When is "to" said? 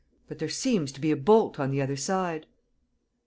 0.93-0.99